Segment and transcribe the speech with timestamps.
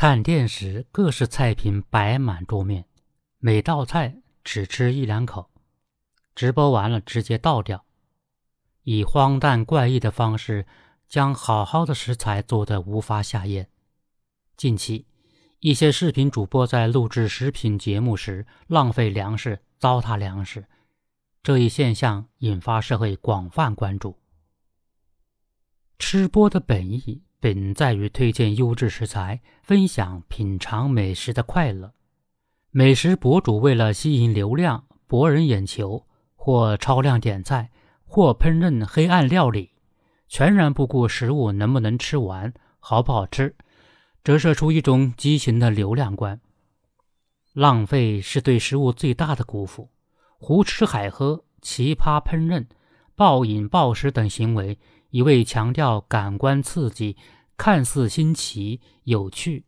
[0.00, 2.84] 探店时，各式菜品摆满桌面，
[3.38, 5.50] 每道菜只吃一两口，
[6.36, 7.84] 直播完了直接倒掉，
[8.84, 10.68] 以荒诞怪异的方式
[11.08, 13.68] 将好好的食材做得无法下咽。
[14.56, 15.04] 近期，
[15.58, 20.64] 一些视频主播在录制食品节目时浪费粮食、糟蹋粮食，
[21.42, 24.16] 这一现象引发社会广泛关注。
[25.98, 27.24] 吃播的本意。
[27.40, 31.92] 本在于推荐优质食材，分享品尝美食的快乐。
[32.70, 37.70] 美食博主为了吸引流量、博人眼球，或超量点菜，
[38.04, 39.70] 或烹饪黑暗料理，
[40.26, 43.54] 全然不顾食物能不能吃完、好不好吃，
[44.24, 46.40] 折射出一种畸形的流量观。
[47.52, 49.90] 浪费是对食物最大的辜负。
[50.38, 52.66] 胡吃海喝、奇葩烹饪、
[53.14, 54.78] 暴饮暴食等行为。
[55.10, 57.16] 一味强调感官刺激，
[57.56, 59.64] 看似新奇有趣，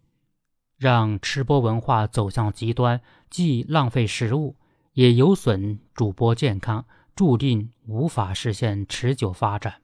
[0.76, 4.56] 让吃播文化走向极端，既浪费食物，
[4.92, 6.84] 也有损主播健康，
[7.16, 9.80] 注定无法实现持久发展。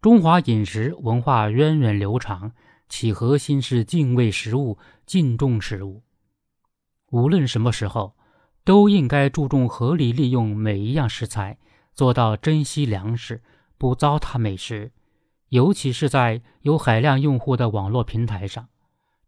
[0.00, 2.52] 中华饮食文化源远流长，
[2.88, 6.02] 其核心是敬畏食物、敬重食物。
[7.10, 8.16] 无论什么时候，
[8.64, 11.58] 都应该注重合理利用每一样食材，
[11.94, 13.40] 做到珍惜粮食。
[13.78, 14.92] 不糟蹋美食，
[15.48, 18.68] 尤其是在有海量用户的网络平台上，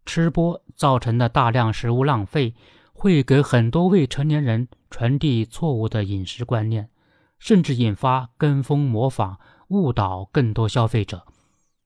[0.05, 2.55] 吃播造成的大量食物浪费，
[2.93, 6.91] 会给很多未成年人传递错误的饮食观念，
[7.39, 11.25] 甚至引发跟风模仿，误导更多消费者，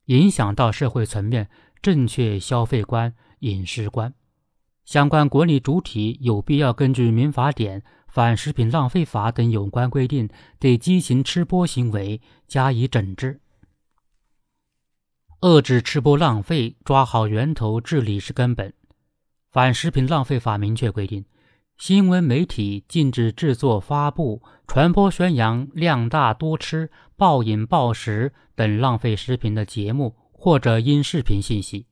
[0.07, 1.51] 影响到社会层面
[1.83, 4.15] 正确消费观、饮食观。
[4.85, 7.81] 相关管理主体有必要根据《民法典》。
[8.15, 10.29] 反食品浪费法等有关规定，
[10.61, 13.41] 对畸形吃播行为加以整治，
[15.41, 18.73] 遏制吃播浪费，抓好源头治理是根本。
[19.51, 21.25] 反食品浪费法明确规定，
[21.77, 31.89] 新闻媒体禁止制作、发布、传播、宣扬量大多吃、暴饮暴食等浪费食品的节目或者音视频信息。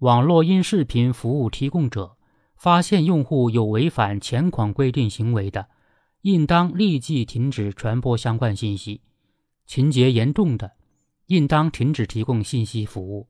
[0.00, 2.18] 网络音视频服务提供者。
[2.60, 5.68] 发现用户有违反前款规定行为的，
[6.20, 9.00] 应当立即停止传播相关信息；
[9.64, 10.72] 情节严重的，
[11.28, 13.28] 应当停止提供信息服务。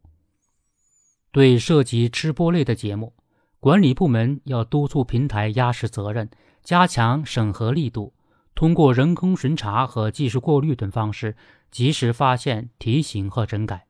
[1.31, 3.15] 对涉及吃播类的节目，
[3.61, 6.29] 管理部门要督促平台压实责任，
[6.65, 8.13] 加强审核力度，
[8.57, 11.37] 通过人工巡查和技术过滤等方式，
[11.71, 13.87] 及时发现、提醒和整改。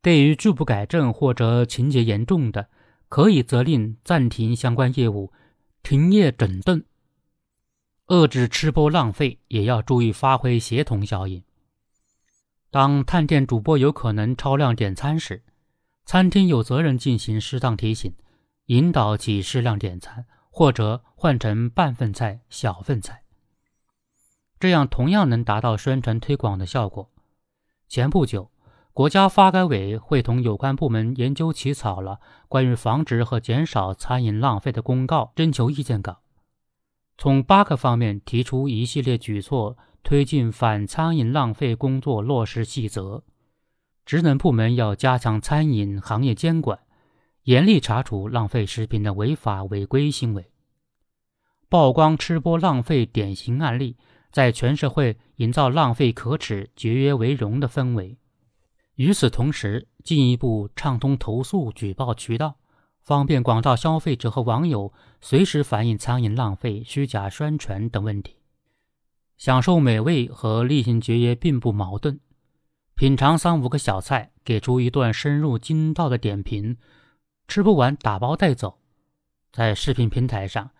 [0.00, 2.68] 对于拒不改正或者情节严重的，
[3.08, 5.32] 可以责令暂停相关业务，
[5.82, 6.84] 停业整顿。
[8.08, 11.42] 遏制吃播浪费，也要注意发挥协同效应。
[12.70, 15.42] 当探店主播有可能超量点餐时，
[16.04, 18.14] 餐厅有责任进行适当提醒，
[18.66, 23.22] 引导其适量点餐，或者换成半份菜、小份菜，
[24.60, 27.10] 这样同样能达到宣传推广的效果。
[27.88, 28.50] 前不久。
[28.96, 32.18] 国家发改委会同有关部门研究起草了
[32.48, 36.22] 关于防止和减少餐饮浪费的公告征求意见稿，
[37.18, 43.22] 从八个方面提出一系列举措，推进反餐饮浪费工作落实细则。
[44.06, 46.78] 职能部门要加强餐饮行业监管，
[47.42, 50.50] 严厉查处浪费食品的违法违规行为，
[51.68, 53.98] 曝光吃播浪费典型案例，
[54.32, 58.16] 在全社会营造浪费可耻、节约为荣的氛围。
[58.96, 62.56] 与此同时，进一步畅通投诉举报渠道，
[63.00, 68.36] 方便广大消费者和网友随时反映餐饮浪费、虚假宣传等问题。
[69.36, 72.18] 享受美味和厉行节约并不矛盾。
[72.94, 76.78] 品尝三五个小菜，给出一段深入精到的点评，
[77.46, 78.78] 吃不完打包带走。
[79.52, 80.70] 在视频平台上，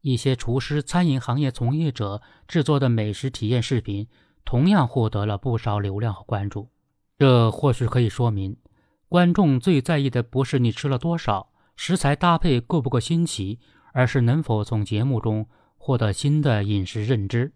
[0.00, 4.06] 一些厨师、餐饮行业从业者制作的美食体验视频，
[4.44, 6.68] 同样获得了不少流量和关注。
[7.18, 8.56] 这或许可以说明，
[9.08, 13.60] 观众最在意的不是你吃了多少，食材搭配够不够新奇，
[13.92, 15.46] 而是能否从节目中
[15.76, 17.52] 获得新的饮食认知，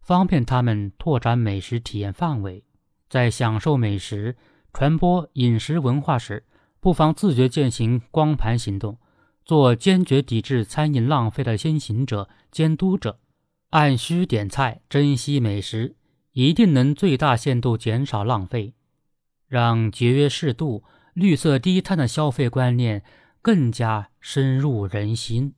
[0.00, 2.64] 方便他们拓展美食体验范围。
[3.10, 4.36] 在享受美食、
[4.72, 6.44] 传播饮食文化时，
[6.80, 8.98] 不妨自觉践行光盘行动，
[9.44, 13.18] 做坚决抵制餐饮浪费的先行者、监督者，
[13.70, 15.96] 按需点菜，珍惜美食，
[16.32, 18.74] 一定能最大限度减少浪费。
[19.52, 20.82] 让节约适度、
[21.12, 23.02] 绿色低碳的消费观念
[23.42, 25.52] 更加深入人心。